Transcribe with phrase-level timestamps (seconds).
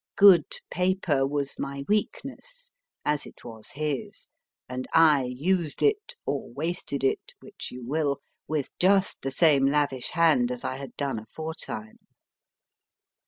[0.15, 2.71] Good paper was my weakness
[3.05, 4.29] as it was his
[4.67, 8.17] and I used it, or wasted it, which you will,
[8.47, 11.99] with just the same lavish hand as I had done aforetime.